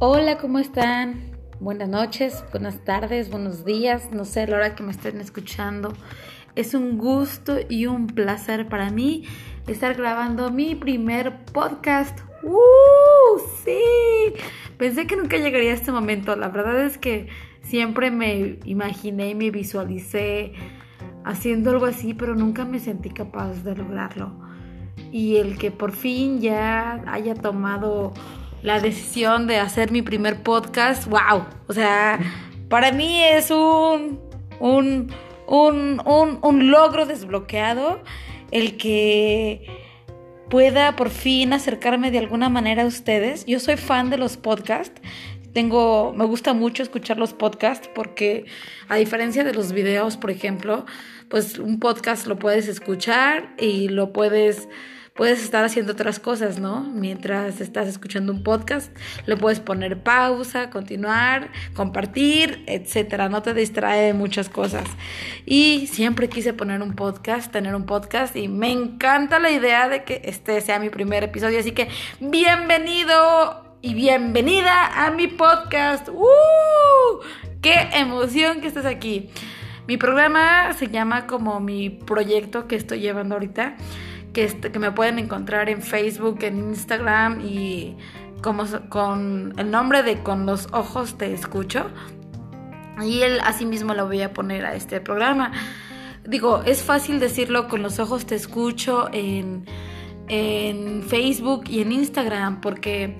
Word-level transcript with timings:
Hola, 0.00 0.38
¿cómo 0.38 0.58
están? 0.58 1.20
Buenas 1.60 1.88
noches, 1.88 2.44
buenas 2.50 2.84
tardes, 2.84 3.30
buenos 3.30 3.64
días, 3.64 4.10
no 4.10 4.24
sé 4.24 4.44
la 4.48 4.56
hora 4.56 4.74
que 4.74 4.82
me 4.82 4.90
estén 4.90 5.20
escuchando. 5.20 5.92
Es 6.56 6.74
un 6.74 6.98
gusto 6.98 7.58
y 7.68 7.86
un 7.86 8.08
placer 8.08 8.68
para 8.68 8.90
mí 8.90 9.22
estar 9.68 9.94
grabando 9.94 10.50
mi 10.50 10.74
primer 10.74 11.44
podcast. 11.44 12.18
¡Uh! 12.42 13.38
¡Sí! 13.64 14.34
Pensé 14.78 15.06
que 15.06 15.14
nunca 15.14 15.36
llegaría 15.36 15.70
a 15.70 15.74
este 15.74 15.92
momento. 15.92 16.34
La 16.34 16.48
verdad 16.48 16.84
es 16.84 16.98
que 16.98 17.28
siempre 17.62 18.10
me 18.10 18.58
imaginé 18.64 19.30
y 19.30 19.34
me 19.36 19.52
visualicé 19.52 20.54
haciendo 21.24 21.70
algo 21.70 21.86
así, 21.86 22.14
pero 22.14 22.34
nunca 22.34 22.64
me 22.64 22.80
sentí 22.80 23.10
capaz 23.10 23.62
de 23.62 23.76
lograrlo. 23.76 24.40
Y 25.12 25.36
el 25.36 25.56
que 25.56 25.70
por 25.70 25.92
fin 25.92 26.40
ya 26.40 27.00
haya 27.06 27.36
tomado 27.36 28.12
la 28.64 28.80
decisión 28.80 29.46
de 29.46 29.58
hacer 29.58 29.92
mi 29.92 30.00
primer 30.00 30.42
podcast, 30.42 31.06
wow. 31.06 31.44
O 31.68 31.74
sea, 31.74 32.18
para 32.70 32.92
mí 32.92 33.22
es 33.22 33.50
un, 33.50 34.18
un, 34.58 35.12
un, 35.46 36.00
un, 36.06 36.38
un 36.42 36.70
logro 36.70 37.04
desbloqueado 37.04 38.02
el 38.50 38.78
que 38.78 39.66
pueda 40.48 40.96
por 40.96 41.10
fin 41.10 41.52
acercarme 41.52 42.10
de 42.10 42.18
alguna 42.18 42.48
manera 42.48 42.84
a 42.84 42.86
ustedes. 42.86 43.44
Yo 43.44 43.60
soy 43.60 43.76
fan 43.76 44.08
de 44.08 44.16
los 44.16 44.38
podcasts. 44.38 44.98
Tengo, 45.52 46.14
me 46.16 46.24
gusta 46.24 46.54
mucho 46.54 46.82
escuchar 46.82 47.18
los 47.18 47.34
podcasts 47.34 47.90
porque 47.94 48.46
a 48.88 48.96
diferencia 48.96 49.44
de 49.44 49.52
los 49.52 49.72
videos, 49.72 50.16
por 50.16 50.30
ejemplo, 50.30 50.86
pues 51.28 51.58
un 51.58 51.80
podcast 51.80 52.26
lo 52.26 52.38
puedes 52.38 52.66
escuchar 52.68 53.54
y 53.58 53.88
lo 53.88 54.14
puedes 54.14 54.68
puedes 55.14 55.44
estar 55.44 55.64
haciendo 55.64 55.92
otras 55.92 56.18
cosas, 56.18 56.58
¿no? 56.58 56.80
Mientras 56.80 57.60
estás 57.60 57.86
escuchando 57.86 58.32
un 58.32 58.42
podcast, 58.42 58.92
le 59.26 59.36
puedes 59.36 59.60
poner 59.60 60.02
pausa, 60.02 60.70
continuar, 60.70 61.50
compartir, 61.74 62.64
etcétera. 62.66 63.28
No 63.28 63.40
te 63.40 63.54
distrae 63.54 64.12
muchas 64.12 64.48
cosas. 64.48 64.88
Y 65.46 65.86
siempre 65.86 66.28
quise 66.28 66.52
poner 66.52 66.82
un 66.82 66.94
podcast, 66.94 67.52
tener 67.52 67.76
un 67.76 67.86
podcast, 67.86 68.34
y 68.34 68.48
me 68.48 68.72
encanta 68.72 69.38
la 69.38 69.52
idea 69.52 69.88
de 69.88 70.02
que 70.02 70.20
este 70.24 70.60
sea 70.60 70.80
mi 70.80 70.90
primer 70.90 71.22
episodio. 71.22 71.60
Así 71.60 71.70
que, 71.70 71.88
bienvenido 72.18 73.76
y 73.82 73.94
bienvenida 73.94 75.06
a 75.06 75.12
mi 75.12 75.28
podcast. 75.28 76.08
¡Uh! 76.08 77.20
¡Qué 77.62 77.88
emoción 77.92 78.60
que 78.60 78.66
estés 78.66 78.84
aquí! 78.84 79.30
Mi 79.86 79.98
programa 79.98 80.72
se 80.72 80.88
llama 80.88 81.26
como 81.26 81.60
mi 81.60 81.90
proyecto 81.90 82.66
que 82.66 82.74
estoy 82.74 83.00
llevando 83.00 83.34
ahorita, 83.34 83.76
que, 84.34 84.46
que 84.48 84.78
me 84.78 84.92
pueden 84.92 85.18
encontrar 85.18 85.70
en 85.70 85.80
Facebook, 85.80 86.40
en 86.42 86.58
Instagram 86.58 87.40
y 87.40 87.96
como 88.42 88.64
con 88.90 89.54
el 89.56 89.70
nombre 89.70 90.02
de 90.02 90.22
Con 90.22 90.44
los 90.44 90.68
ojos 90.72 91.16
te 91.16 91.32
escucho. 91.32 91.86
Y 93.02 93.22
él 93.22 93.40
asimismo 93.42 93.94
lo 93.94 94.06
voy 94.06 94.20
a 94.20 94.34
poner 94.34 94.66
a 94.66 94.74
este 94.74 95.00
programa. 95.00 95.52
Digo, 96.26 96.62
es 96.64 96.82
fácil 96.82 97.20
decirlo 97.20 97.68
con 97.68 97.82
los 97.82 97.98
ojos 97.98 98.26
te 98.26 98.34
escucho 98.34 99.08
en, 99.12 99.64
en 100.28 101.02
Facebook 101.02 101.64
y 101.68 101.80
en 101.80 101.92
Instagram 101.92 102.60
porque 102.60 103.16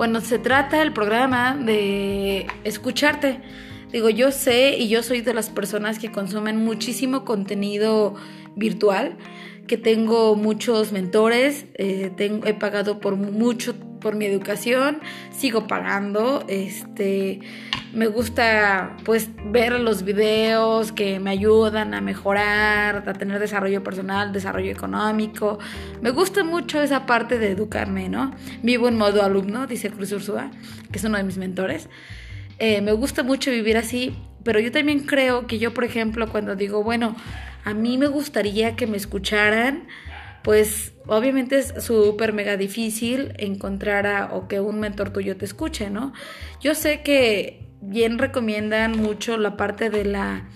bueno, 0.00 0.22
se 0.22 0.38
trata 0.38 0.80
el 0.80 0.94
programa 0.94 1.54
de 1.56 2.46
escucharte. 2.64 3.42
Digo, 3.92 4.08
yo 4.08 4.32
sé 4.32 4.78
y 4.78 4.88
yo 4.88 5.02
soy 5.02 5.20
de 5.20 5.34
las 5.34 5.50
personas 5.50 5.98
que 5.98 6.10
consumen 6.10 6.64
muchísimo 6.64 7.26
contenido 7.26 8.14
virtual, 8.56 9.18
que 9.70 9.78
tengo 9.78 10.34
muchos 10.34 10.90
mentores, 10.90 11.66
eh, 11.74 12.10
tengo, 12.16 12.44
he 12.44 12.54
pagado 12.54 12.98
por 12.98 13.14
mucho 13.14 13.76
por 14.00 14.16
mi 14.16 14.26
educación, 14.26 14.98
sigo 15.30 15.68
pagando, 15.68 16.44
este, 16.48 17.38
me 17.92 18.08
gusta 18.08 18.96
pues 19.04 19.30
ver 19.44 19.78
los 19.78 20.02
videos 20.02 20.90
que 20.90 21.20
me 21.20 21.30
ayudan 21.30 21.94
a 21.94 22.00
mejorar, 22.00 23.08
a 23.08 23.12
tener 23.12 23.38
desarrollo 23.38 23.84
personal, 23.84 24.32
desarrollo 24.32 24.72
económico. 24.72 25.60
Me 26.02 26.10
gusta 26.10 26.42
mucho 26.42 26.82
esa 26.82 27.06
parte 27.06 27.38
de 27.38 27.52
educarme, 27.52 28.08
¿no? 28.08 28.34
Vivo 28.64 28.88
en 28.88 28.98
modo 28.98 29.22
alumno, 29.22 29.68
dice 29.68 29.90
Cruz 29.90 30.10
Ursúa, 30.10 30.50
que 30.90 30.98
es 30.98 31.04
uno 31.04 31.16
de 31.16 31.22
mis 31.22 31.38
mentores. 31.38 31.88
Eh, 32.58 32.80
me 32.80 32.90
gusta 32.90 33.22
mucho 33.22 33.52
vivir 33.52 33.76
así, 33.76 34.16
pero 34.42 34.58
yo 34.58 34.72
también 34.72 35.06
creo 35.06 35.46
que 35.46 35.60
yo, 35.60 35.72
por 35.72 35.84
ejemplo, 35.84 36.28
cuando 36.28 36.56
digo, 36.56 36.82
bueno, 36.82 37.14
a 37.64 37.74
mí 37.74 37.98
me 37.98 38.06
gustaría 38.06 38.76
que 38.76 38.86
me 38.86 38.96
escucharan, 38.96 39.86
pues 40.42 40.92
obviamente 41.06 41.58
es 41.58 41.74
súper 41.78 42.32
mega 42.32 42.56
difícil 42.56 43.34
encontrar 43.38 44.06
a, 44.06 44.34
o 44.34 44.48
que 44.48 44.60
un 44.60 44.80
mentor 44.80 45.10
tuyo 45.10 45.36
te 45.36 45.44
escuche, 45.44 45.90
¿no? 45.90 46.12
Yo 46.60 46.74
sé 46.74 47.02
que 47.02 47.68
bien 47.80 48.18
recomiendan 48.18 48.92
mucho 49.00 49.36
la 49.36 49.56
parte 49.56 49.90
de 49.90 50.04
la 50.04 50.48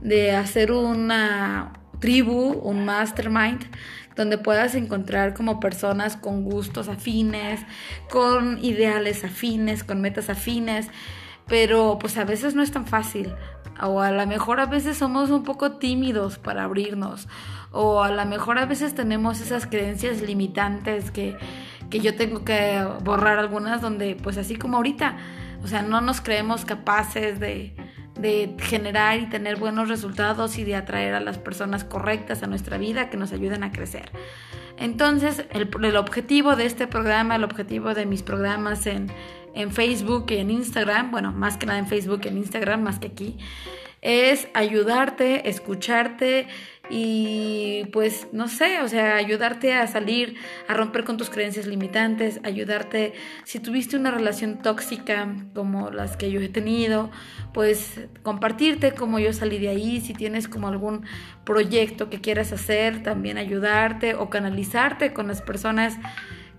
de 0.00 0.32
hacer 0.32 0.70
una 0.70 1.72
tribu, 1.98 2.52
un 2.52 2.84
mastermind, 2.84 3.64
donde 4.14 4.38
puedas 4.38 4.74
encontrar 4.74 5.34
como 5.34 5.60
personas 5.60 6.16
con 6.16 6.44
gustos 6.44 6.88
afines, 6.88 7.60
con 8.10 8.62
ideales 8.64 9.24
afines, 9.24 9.84
con 9.84 10.00
metas 10.00 10.28
afines, 10.28 10.88
pero 11.46 11.98
pues 11.98 12.16
a 12.18 12.24
veces 12.24 12.54
no 12.54 12.62
es 12.62 12.70
tan 12.70 12.86
fácil, 12.86 13.32
o 13.82 14.00
a 14.00 14.10
lo 14.10 14.26
mejor 14.26 14.60
a 14.60 14.66
veces 14.66 14.96
somos 14.96 15.30
un 15.30 15.44
poco 15.44 15.72
tímidos 15.72 16.38
para 16.38 16.64
abrirnos, 16.64 17.28
o 17.70 18.02
a 18.02 18.10
lo 18.10 18.24
mejor 18.26 18.58
a 18.58 18.66
veces 18.66 18.94
tenemos 18.94 19.40
esas 19.40 19.66
creencias 19.66 20.22
limitantes 20.22 21.10
que, 21.10 21.36
que 21.90 22.00
yo 22.00 22.16
tengo 22.16 22.44
que 22.44 22.84
borrar 23.04 23.38
algunas 23.38 23.80
donde 23.80 24.16
pues 24.22 24.38
así 24.38 24.56
como 24.56 24.76
ahorita, 24.76 25.16
o 25.62 25.66
sea, 25.66 25.82
no 25.82 26.00
nos 26.00 26.20
creemos 26.20 26.64
capaces 26.64 27.40
de, 27.40 27.74
de 28.18 28.56
generar 28.58 29.18
y 29.20 29.26
tener 29.26 29.56
buenos 29.56 29.88
resultados 29.88 30.58
y 30.58 30.64
de 30.64 30.76
atraer 30.76 31.14
a 31.14 31.20
las 31.20 31.38
personas 31.38 31.84
correctas 31.84 32.42
a 32.42 32.46
nuestra 32.46 32.78
vida 32.78 33.10
que 33.10 33.16
nos 33.16 33.32
ayuden 33.32 33.62
a 33.64 33.72
crecer. 33.72 34.10
Entonces, 34.76 35.44
el, 35.50 35.68
el 35.82 35.96
objetivo 35.96 36.54
de 36.54 36.66
este 36.66 36.86
programa, 36.86 37.34
el 37.36 37.44
objetivo 37.44 37.94
de 37.94 38.06
mis 38.06 38.22
programas 38.22 38.86
en, 38.86 39.10
en 39.54 39.72
Facebook 39.72 40.26
y 40.30 40.36
en 40.36 40.50
Instagram, 40.50 41.10
bueno, 41.10 41.32
más 41.32 41.56
que 41.56 41.66
nada 41.66 41.78
en 41.78 41.86
Facebook 41.86 42.20
y 42.24 42.28
en 42.28 42.38
Instagram, 42.38 42.82
más 42.82 42.98
que 42.98 43.08
aquí, 43.08 43.38
es 44.00 44.48
ayudarte, 44.54 45.48
escucharte 45.48 46.46
y 46.90 47.84
pues 47.92 48.28
no 48.32 48.48
sé, 48.48 48.80
o 48.80 48.88
sea, 48.88 49.16
ayudarte 49.16 49.74
a 49.74 49.86
salir, 49.86 50.36
a 50.68 50.74
romper 50.74 51.04
con 51.04 51.16
tus 51.16 51.28
creencias 51.28 51.66
limitantes, 51.66 52.40
ayudarte, 52.44 53.12
si 53.44 53.60
tuviste 53.60 53.96
una 53.96 54.10
relación 54.10 54.58
tóxica 54.58 55.28
como 55.54 55.90
las 55.90 56.16
que 56.16 56.30
yo 56.30 56.40
he 56.40 56.48
tenido, 56.48 57.10
pues 57.52 58.00
compartirte 58.22 58.92
cómo 58.92 59.18
yo 59.18 59.32
salí 59.32 59.58
de 59.58 59.68
ahí, 59.68 60.00
si 60.00 60.14
tienes 60.14 60.48
como 60.48 60.68
algún 60.68 61.04
proyecto 61.44 62.08
que 62.08 62.20
quieras 62.20 62.52
hacer, 62.52 63.02
también 63.02 63.36
ayudarte 63.36 64.14
o 64.14 64.30
canalizarte 64.30 65.12
con 65.12 65.28
las 65.28 65.42
personas 65.42 65.98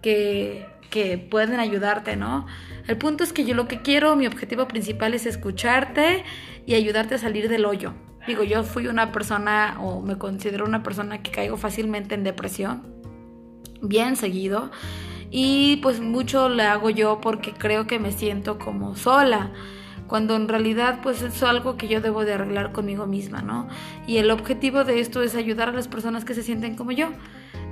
que, 0.02 0.68
que 0.90 1.18
pueden 1.18 1.60
ayudarte, 1.60 2.16
¿no? 2.16 2.48
El 2.88 2.98
punto 2.98 3.24
es 3.24 3.34
que 3.34 3.46
yo 3.46 3.56
lo 3.56 3.68
que 3.68 3.82
quiero, 3.82 4.16
mi 4.16 4.28
objetivo 4.28 4.68
principal 4.68 5.14
es 5.14 5.26
escucharte 5.26 6.24
y 6.66 6.76
ayudarte 6.76 7.16
a 7.16 7.18
salir 7.18 7.50
del 7.50 7.66
hoyo. 7.66 7.94
Digo, 8.28 8.44
yo 8.44 8.64
fui 8.64 8.88
una 8.88 9.12
persona 9.12 9.78
o 9.80 10.02
me 10.02 10.18
considero 10.18 10.66
una 10.66 10.84
persona 10.84 11.22
que 11.22 11.32
caigo 11.32 11.58
fácilmente 11.58 12.16
en 12.16 12.24
depresión, 12.24 12.94
bien 13.82 14.16
seguido, 14.16 14.72
y 15.32 15.78
pues 15.78 16.00
mucho 16.00 16.50
le 16.50 16.64
hago 16.64 16.90
yo 16.90 17.22
porque 17.22 17.54
creo 17.54 17.88
que 17.88 18.00
me 18.00 18.12
siento 18.12 18.58
como 18.58 18.96
sola 18.96 19.52
cuando 20.10 20.36
en 20.36 20.48
realidad 20.48 21.00
pues 21.04 21.22
es 21.22 21.44
algo 21.44 21.78
que 21.78 21.88
yo 21.88 22.02
debo 22.02 22.26
de 22.26 22.34
arreglar 22.34 22.72
conmigo 22.72 23.06
misma, 23.06 23.42
¿no? 23.42 23.68
Y 24.08 24.18
el 24.18 24.32
objetivo 24.32 24.84
de 24.84 25.00
esto 25.00 25.22
es 25.22 25.36
ayudar 25.36 25.70
a 25.70 25.72
las 25.72 25.88
personas 25.88 26.26
que 26.26 26.34
se 26.34 26.42
sienten 26.42 26.76
como 26.76 26.92
yo. 26.92 27.10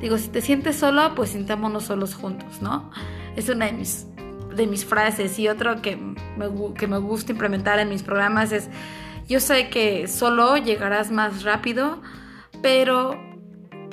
Digo, 0.01 0.17
si 0.17 0.29
te 0.29 0.41
sientes 0.41 0.75
sola, 0.75 1.13
pues 1.15 1.31
sintámonos 1.31 1.85
solos 1.85 2.15
juntos, 2.15 2.61
¿no? 2.61 2.91
Es 3.35 3.49
una 3.49 3.65
de 3.65 3.73
mis, 3.73 4.07
de 4.55 4.67
mis 4.67 4.85
frases 4.85 5.37
y 5.39 5.47
otro 5.47 5.81
que 5.81 5.95
me, 5.95 6.73
que 6.75 6.87
me 6.87 6.97
gusta 6.99 7.31
implementar 7.31 7.79
en 7.79 7.89
mis 7.89 8.03
programas 8.03 8.51
es 8.51 8.69
yo 9.27 9.41
sé 9.41 9.69
que 9.69 10.07
solo 10.07 10.55
llegarás 10.55 11.11
más 11.11 11.43
rápido, 11.43 12.01
pero 12.61 13.19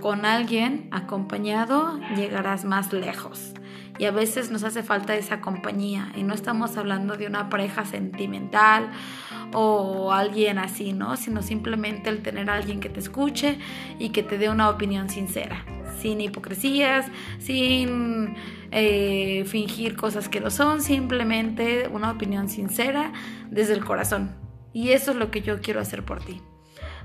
con 0.01 0.27
alguien 0.27 0.89
acompañado 0.93 1.99
llegarás 2.15 2.65
más 2.65 2.93
lejos. 2.93 3.53
Y 3.99 4.05
a 4.05 4.13
veces 4.13 4.51
nos 4.51 4.63
hace 4.65 4.83
falta 4.83 5.17
esa 5.17 5.41
compañía. 5.41 6.13
Y 6.15 6.23
no 6.23 6.35
estamos 6.35 6.77
hablando 6.77 7.17
de 7.17 7.27
una 7.27 7.49
pareja 7.49 7.85
sentimental 7.85 8.91
o 9.53 10.13
alguien 10.13 10.59
así, 10.59 10.93
¿no? 10.93 11.17
Sino 11.17 11.43
simplemente 11.43 12.11
el 12.11 12.23
tener 12.23 12.51
a 12.51 12.55
alguien 12.55 12.81
que 12.81 12.89
te 12.89 13.01
escuche 13.01 13.59
y 13.99 14.11
que 14.11 14.23
te 14.23 14.39
dé 14.39 14.51
una 14.51 14.69
opinión 14.69 15.09
sincera. 15.09 15.65
Sin 16.01 16.21
hipocresías, 16.21 17.07
sin 17.39 18.35
eh, 18.71 19.45
fingir 19.47 19.97
cosas 19.97 20.29
que 20.29 20.41
no 20.41 20.51
son, 20.51 20.83
simplemente 20.83 21.89
una 21.89 22.11
opinión 22.11 22.49
sincera 22.49 23.13
desde 23.51 23.75
el 23.75 23.85
corazón. 23.85 24.37
Y 24.73 24.91
eso 24.91 25.13
es 25.13 25.17
lo 25.17 25.31
que 25.31 25.43
yo 25.43 25.61
quiero 25.61 25.81
hacer 25.81 26.05
por 26.05 26.25
ti. 26.25 26.41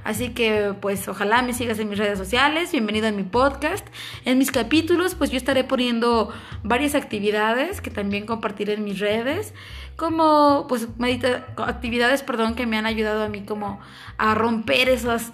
Así 0.09 0.29
que 0.29 0.73
pues 0.81 1.07
ojalá 1.07 1.43
me 1.43 1.53
sigas 1.53 1.77
en 1.77 1.87
mis 1.87 1.99
redes 1.99 2.17
sociales, 2.17 2.71
bienvenido 2.71 3.07
a 3.07 3.11
mi 3.11 3.21
podcast. 3.21 3.85
En 4.25 4.39
mis 4.39 4.49
capítulos 4.49 5.13
pues 5.13 5.29
yo 5.29 5.37
estaré 5.37 5.63
poniendo 5.63 6.33
varias 6.63 6.95
actividades 6.95 7.79
que 7.79 7.91
también 7.91 8.25
compartiré 8.25 8.73
en 8.73 8.83
mis 8.83 8.97
redes, 8.97 9.53
como 9.97 10.65
pues 10.67 10.87
medita 10.97 11.45
actividades, 11.57 12.23
perdón, 12.23 12.55
que 12.55 12.65
me 12.65 12.75
han 12.75 12.87
ayudado 12.87 13.23
a 13.23 13.29
mí 13.29 13.41
como 13.41 13.81
a 14.17 14.33
romper 14.33 14.89
esas 14.89 15.31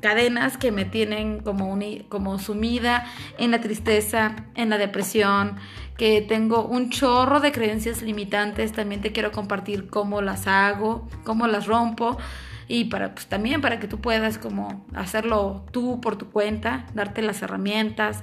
cadenas 0.00 0.56
que 0.56 0.72
me 0.72 0.86
tienen 0.86 1.40
como, 1.40 1.78
como 2.08 2.38
sumida 2.38 3.04
en 3.36 3.50
la 3.50 3.60
tristeza, 3.60 4.36
en 4.54 4.70
la 4.70 4.78
depresión, 4.78 5.56
que 5.98 6.22
tengo 6.22 6.64
un 6.64 6.88
chorro 6.88 7.40
de 7.40 7.52
creencias 7.52 8.00
limitantes, 8.00 8.72
también 8.72 9.02
te 9.02 9.12
quiero 9.12 9.32
compartir 9.32 9.90
cómo 9.90 10.22
las 10.22 10.46
hago, 10.46 11.06
cómo 11.24 11.46
las 11.46 11.66
rompo 11.66 12.16
y 12.68 12.84
para 12.86 13.14
pues 13.14 13.26
también 13.26 13.60
para 13.60 13.78
que 13.80 13.88
tú 13.88 14.00
puedas 14.00 14.38
como 14.38 14.84
hacerlo 14.94 15.64
tú 15.70 16.00
por 16.00 16.16
tu 16.16 16.30
cuenta, 16.30 16.86
darte 16.94 17.22
las 17.22 17.42
herramientas, 17.42 18.22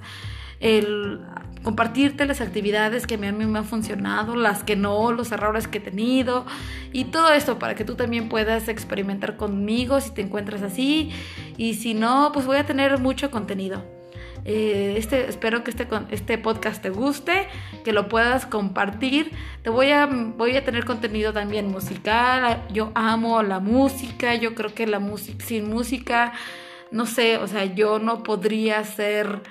el 0.59 1.21
compartirte 1.63 2.25
las 2.25 2.41
actividades 2.41 3.07
que 3.07 3.15
a 3.15 3.17
mí 3.17 3.31
me 3.31 3.59
han 3.59 3.65
funcionado, 3.65 4.35
las 4.35 4.63
que 4.63 4.75
no, 4.75 5.11
los 5.11 5.31
errores 5.31 5.67
que 5.67 5.79
he 5.79 5.81
tenido 5.81 6.45
y 6.91 7.05
todo 7.05 7.31
esto 7.33 7.59
para 7.59 7.75
que 7.75 7.83
tú 7.83 7.95
también 7.95 8.29
puedas 8.29 8.67
experimentar 8.67 9.37
conmigo 9.37 9.99
si 10.01 10.11
te 10.11 10.21
encuentras 10.21 10.61
así 10.61 11.11
y 11.57 11.75
si 11.75 11.93
no, 11.93 12.31
pues 12.33 12.45
voy 12.45 12.57
a 12.57 12.65
tener 12.65 12.99
mucho 12.99 13.31
contenido. 13.31 14.00
Eh, 14.45 14.95
este, 14.97 15.29
espero 15.29 15.63
que 15.63 15.71
este, 15.71 15.87
este 16.09 16.37
podcast 16.37 16.81
te 16.81 16.89
guste, 16.89 17.47
que 17.83 17.93
lo 17.93 18.07
puedas 18.07 18.45
compartir. 18.45 19.31
Te 19.63 19.69
voy 19.69 19.91
a, 19.91 20.05
voy 20.05 20.55
a 20.57 20.63
tener 20.63 20.85
contenido 20.85 21.33
también 21.33 21.67
musical. 21.67 22.65
Yo 22.71 22.91
amo 22.95 23.43
la 23.43 23.59
música. 23.59 24.35
Yo 24.35 24.55
creo 24.55 24.73
que 24.73 24.87
la 24.87 24.99
música, 24.99 25.45
sin 25.45 25.69
música, 25.69 26.33
no 26.91 27.05
sé, 27.05 27.37
o 27.37 27.47
sea, 27.47 27.65
yo 27.65 27.99
no 27.99 28.23
podría 28.23 28.83
ser 28.83 29.41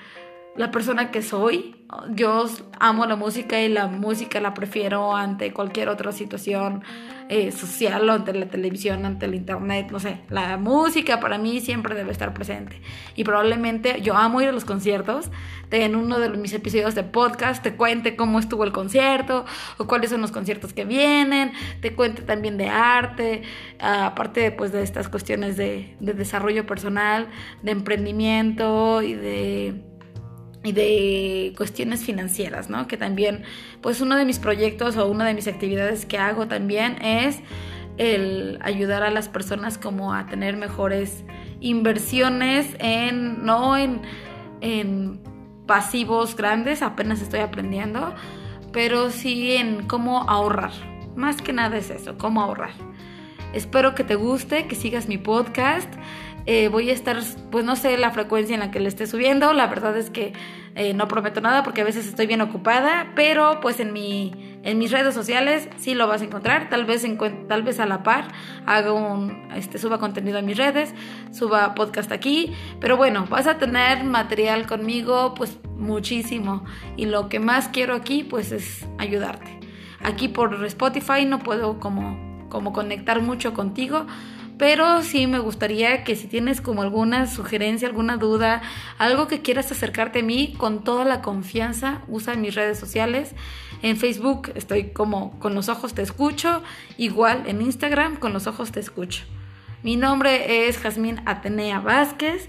la 0.55 0.71
persona 0.71 1.11
que 1.11 1.21
soy. 1.21 1.75
Yo 2.09 2.45
amo 2.79 3.05
la 3.05 3.17
música 3.17 3.59
y 3.59 3.67
la 3.67 3.87
música 3.87 4.39
la 4.39 4.53
prefiero 4.53 5.13
ante 5.13 5.51
cualquier 5.51 5.89
otra 5.89 6.13
situación 6.13 6.83
eh, 7.27 7.51
social 7.51 8.09
ante 8.09 8.33
la 8.33 8.45
televisión, 8.47 9.05
ante 9.05 9.25
el 9.25 9.35
internet, 9.35 9.87
no 9.91 9.99
sé. 9.99 10.21
La 10.29 10.57
música 10.57 11.19
para 11.19 11.37
mí 11.37 11.59
siempre 11.59 11.95
debe 11.95 12.11
estar 12.11 12.33
presente. 12.33 12.81
Y 13.15 13.23
probablemente 13.23 14.01
yo 14.01 14.15
amo 14.15 14.41
ir 14.41 14.49
a 14.49 14.51
los 14.51 14.65
conciertos. 14.65 15.31
En 15.69 15.95
uno 15.95 16.19
de 16.19 16.29
mis 16.29 16.53
episodios 16.53 16.95
de 16.95 17.03
podcast 17.03 17.63
te 17.63 17.75
cuente 17.75 18.15
cómo 18.17 18.39
estuvo 18.39 18.63
el 18.65 18.73
concierto 18.73 19.45
o 19.77 19.87
cuáles 19.87 20.11
son 20.11 20.21
los 20.21 20.31
conciertos 20.31 20.73
que 20.73 20.85
vienen. 20.85 21.53
Te 21.81 21.93
cuente 21.93 22.21
también 22.21 22.57
de 22.57 22.67
arte, 22.69 23.43
aparte 23.79 24.51
pues 24.51 24.71
de 24.71 24.83
estas 24.83 25.09
cuestiones 25.09 25.55
de 25.55 25.95
desarrollo 25.99 26.65
personal, 26.65 27.27
de 27.63 27.71
emprendimiento 27.71 29.01
y 29.01 29.13
de 29.13 29.90
y 30.63 30.71
de 30.73 31.53
cuestiones 31.57 32.03
financieras, 32.03 32.69
¿no? 32.69 32.87
Que 32.87 32.97
también, 32.97 33.43
pues 33.81 34.01
uno 34.01 34.15
de 34.15 34.25
mis 34.25 34.39
proyectos 34.39 34.97
o 34.97 35.07
una 35.07 35.25
de 35.25 35.33
mis 35.33 35.47
actividades 35.47 36.05
que 36.05 36.17
hago 36.17 36.47
también 36.47 37.01
es 37.01 37.39
el 37.97 38.59
ayudar 38.61 39.03
a 39.03 39.11
las 39.11 39.27
personas 39.27 39.77
como 39.77 40.13
a 40.13 40.27
tener 40.27 40.57
mejores 40.57 41.23
inversiones 41.59 42.67
en, 42.79 43.45
no 43.45 43.77
en, 43.77 44.01
en 44.61 45.19
pasivos 45.65 46.35
grandes, 46.35 46.81
apenas 46.81 47.21
estoy 47.21 47.39
aprendiendo, 47.39 48.13
pero 48.71 49.09
sí 49.09 49.55
en 49.55 49.87
cómo 49.87 50.29
ahorrar. 50.29 50.71
Más 51.15 51.41
que 51.41 51.53
nada 51.53 51.77
es 51.77 51.89
eso, 51.89 52.17
cómo 52.17 52.41
ahorrar. 52.41 52.71
Espero 53.53 53.95
que 53.95 54.03
te 54.03 54.15
guste, 54.15 54.67
que 54.67 54.75
sigas 54.75 55.07
mi 55.07 55.17
podcast. 55.17 55.93
Eh, 56.45 56.69
voy 56.69 56.89
a 56.89 56.93
estar, 56.93 57.19
pues 57.51 57.65
no 57.65 57.75
sé 57.75 57.97
la 57.97 58.11
frecuencia 58.11 58.53
en 58.53 58.61
la 58.61 58.71
que 58.71 58.79
le 58.79 58.87
esté 58.87 59.05
subiendo, 59.05 59.53
la 59.53 59.67
verdad 59.67 59.95
es 59.97 60.09
que 60.09 60.33
eh, 60.73 60.93
no 60.93 61.07
prometo 61.07 61.41
nada 61.41 61.63
porque 61.63 61.81
a 61.81 61.83
veces 61.83 62.07
estoy 62.07 62.25
bien 62.25 62.41
ocupada, 62.41 63.11
pero 63.15 63.59
pues 63.61 63.79
en, 63.79 63.93
mi, 63.93 64.59
en 64.63 64.79
mis 64.79 64.91
redes 64.91 65.13
sociales 65.13 65.69
sí 65.77 65.93
lo 65.93 66.07
vas 66.07 66.21
a 66.21 66.25
encontrar, 66.25 66.69
tal 66.69 66.85
vez, 66.85 67.05
tal 67.47 67.63
vez 67.63 67.79
a 67.79 67.85
la 67.85 68.03
par 68.03 68.29
haga 68.65 68.91
este, 69.55 69.77
suba 69.77 69.99
contenido 69.99 70.39
en 70.39 70.45
mis 70.45 70.57
redes, 70.57 70.93
suba 71.31 71.75
podcast 71.75 72.11
aquí, 72.11 72.53
pero 72.79 72.97
bueno, 72.97 73.27
vas 73.29 73.47
a 73.47 73.57
tener 73.57 74.03
material 74.03 74.65
conmigo 74.65 75.33
pues 75.35 75.59
muchísimo. 75.81 76.63
Y 76.95 77.05
lo 77.05 77.27
que 77.29 77.39
más 77.39 77.67
quiero 77.67 77.95
aquí 77.95 78.23
pues 78.23 78.51
es 78.51 78.87
ayudarte. 78.97 79.59
Aquí 80.03 80.27
por 80.29 80.63
Spotify 80.65 81.25
no 81.25 81.39
puedo 81.39 81.79
como, 81.79 82.47
como 82.49 82.73
conectar 82.73 83.21
mucho 83.21 83.53
contigo, 83.53 84.07
pero 84.57 85.01
sí 85.03 85.27
me 85.27 85.39
gustaría 85.39 86.03
que 86.03 86.15
si 86.15 86.27
tienes 86.27 86.61
como 86.61 86.81
alguna 86.81 87.27
sugerencia, 87.27 87.87
alguna 87.87 88.17
duda, 88.17 88.61
algo 88.97 89.27
que 89.27 89.41
quieras 89.41 89.71
acercarte 89.71 90.19
a 90.19 90.23
mí, 90.23 90.53
con 90.57 90.83
toda 90.83 91.05
la 91.05 91.21
confianza, 91.21 92.01
usa 92.07 92.35
mis 92.35 92.55
redes 92.55 92.79
sociales. 92.79 93.33
En 93.81 93.97
Facebook 93.97 94.51
estoy 94.55 94.89
como 94.89 95.39
con 95.39 95.55
los 95.55 95.69
ojos 95.69 95.93
te 95.93 96.01
escucho, 96.01 96.63
igual 96.97 97.43
en 97.47 97.61
Instagram 97.61 98.17
con 98.17 98.33
los 98.33 98.47
ojos 98.47 98.71
te 98.71 98.79
escucho. 98.79 99.23
Mi 99.83 99.95
nombre 99.95 100.67
es 100.67 100.77
Jazmín 100.77 101.21
Atenea 101.25 101.79
Vázquez. 101.79 102.47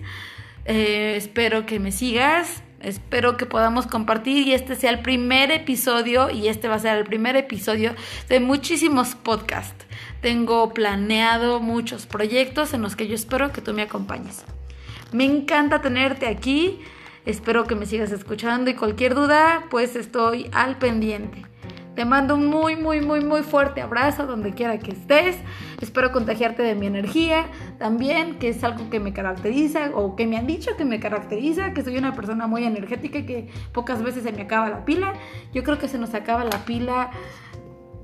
Eh, 0.66 1.14
espero 1.16 1.64
que 1.64 1.81
me 1.81 1.93
sigas. 1.93 2.62
Espero 2.81 3.37
que 3.37 3.46
podamos 3.46 3.87
compartir 3.87 4.46
y 4.46 4.54
este 4.54 4.75
sea 4.75 4.90
el 4.90 5.00
primer 5.00 5.52
episodio 5.52 6.31
y 6.31 6.49
este 6.49 6.66
va 6.66 6.75
a 6.75 6.78
ser 6.81 6.99
el 6.99 7.04
primer 7.04 7.37
episodio 7.37 7.94
de 8.28 8.40
muchísimos 8.40 9.14
podcasts. 9.14 9.87
Tengo 10.23 10.73
planeado 10.73 11.59
muchos 11.59 12.07
proyectos 12.07 12.75
en 12.75 12.83
los 12.83 12.95
que 12.95 13.09
yo 13.09 13.17
espero 13.17 13.51
que 13.51 13.61
tú 13.61 13.75
me 13.75 13.83
acompañes. 13.83 14.45
Me 15.11 15.25
encanta 15.25 15.83
tenerte 15.83 16.29
aquí. 16.29 16.79
Espero 17.27 17.65
que 17.65 17.75
me 17.75 17.87
sigas 17.87 18.13
escuchando 18.13 18.71
y 18.71 18.75
cualquier 18.75 19.17
duda, 19.17 19.65
pues 19.69 19.97
estoy 19.97 20.49
al 20.53 20.79
pendiente. 20.79 21.43
Te 21.97 22.05
mando 22.05 22.37
un 22.37 22.47
muy, 22.47 22.77
muy, 22.77 23.01
muy, 23.01 23.21
muy 23.21 23.43
fuerte 23.43 23.83
abrazo 23.83 24.27
donde 24.27 24.53
quiera 24.55 24.79
que 24.79 24.93
estés. 24.93 25.37
Espero 25.81 26.13
contagiarte 26.13 26.63
de 26.63 26.77
mi 26.77 26.87
energía 26.87 27.47
también, 27.81 28.39
que 28.39 28.49
es 28.49 28.63
algo 28.63 28.91
que 28.91 29.01
me 29.01 29.13
caracteriza 29.13 29.91
o 29.93 30.15
que 30.15 30.29
me 30.29 30.37
han 30.37 30.47
dicho 30.47 30.77
que 30.77 30.85
me 30.85 31.01
caracteriza, 31.01 31.75
que 31.75 31.83
soy 31.83 31.99
una 31.99 32.15
persona 32.15 32.47
muy 32.47 32.65
energética 32.65 33.19
y 33.19 33.27
que 33.27 33.49
pocas 33.73 34.03
veces 34.05 34.23
se 34.23 34.31
me 34.31 34.43
acaba 34.43 34.71
la 34.71 34.85
pila. 34.85 35.15
Yo 35.53 35.65
creo 35.65 35.79
que 35.79 35.89
se 35.89 35.99
nos 35.99 36.15
acaba 36.15 36.45
la 36.45 36.65
pila 36.65 37.11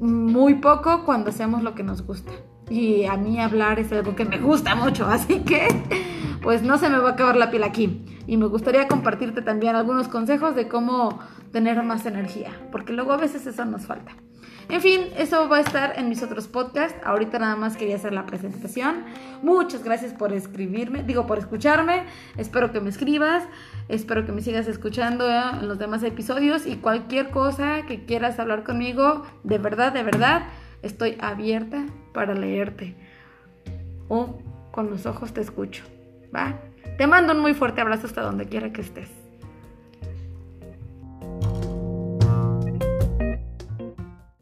muy 0.00 0.54
poco 0.54 1.04
cuando 1.04 1.30
hacemos 1.30 1.62
lo 1.62 1.74
que 1.74 1.82
nos 1.82 2.02
gusta. 2.02 2.32
Y 2.70 3.06
a 3.06 3.16
mí 3.16 3.40
hablar 3.40 3.78
es 3.78 3.90
algo 3.92 4.14
que 4.14 4.24
me 4.24 4.38
gusta 4.38 4.74
mucho, 4.74 5.06
así 5.08 5.40
que 5.40 5.68
pues 6.42 6.62
no 6.62 6.78
se 6.78 6.88
me 6.88 6.98
va 6.98 7.10
a 7.10 7.12
acabar 7.12 7.36
la 7.36 7.50
piel 7.50 7.64
aquí. 7.64 8.04
Y 8.26 8.36
me 8.36 8.46
gustaría 8.46 8.88
compartirte 8.88 9.42
también 9.42 9.74
algunos 9.74 10.08
consejos 10.08 10.54
de 10.54 10.68
cómo 10.68 11.18
tener 11.50 11.82
más 11.82 12.04
energía, 12.04 12.50
porque 12.70 12.92
luego 12.92 13.12
a 13.12 13.16
veces 13.16 13.46
eso 13.46 13.64
nos 13.64 13.86
falta. 13.86 14.12
En 14.70 14.82
fin, 14.82 15.06
eso 15.16 15.48
va 15.48 15.58
a 15.58 15.60
estar 15.60 15.98
en 15.98 16.10
mis 16.10 16.22
otros 16.22 16.46
podcasts. 16.46 16.98
Ahorita 17.02 17.38
nada 17.38 17.56
más 17.56 17.76
quería 17.76 17.96
hacer 17.96 18.12
la 18.12 18.26
presentación. 18.26 19.04
Muchas 19.42 19.82
gracias 19.82 20.12
por 20.12 20.32
escribirme, 20.34 21.02
digo 21.02 21.26
por 21.26 21.38
escucharme. 21.38 22.02
Espero 22.36 22.70
que 22.70 22.80
me 22.80 22.90
escribas. 22.90 23.44
Espero 23.88 24.26
que 24.26 24.32
me 24.32 24.42
sigas 24.42 24.68
escuchando 24.68 25.26
¿eh? 25.28 25.40
en 25.60 25.68
los 25.68 25.78
demás 25.78 26.02
episodios 26.02 26.66
y 26.66 26.76
cualquier 26.76 27.30
cosa 27.30 27.86
que 27.86 28.04
quieras 28.04 28.38
hablar 28.38 28.62
conmigo, 28.62 29.22
de 29.42 29.56
verdad, 29.56 29.92
de 29.92 30.02
verdad, 30.02 30.42
estoy 30.82 31.16
abierta 31.18 31.86
para 32.12 32.34
leerte. 32.34 32.94
O 34.08 34.38
con 34.70 34.90
los 34.90 35.06
ojos 35.06 35.32
te 35.32 35.40
escucho. 35.40 35.84
¿Va? 36.34 36.60
Te 36.98 37.06
mando 37.06 37.32
un 37.32 37.40
muy 37.40 37.54
fuerte 37.54 37.80
abrazo 37.80 38.06
hasta 38.06 38.20
donde 38.20 38.44
quiera 38.46 38.70
que 38.70 38.82
estés. 38.82 39.17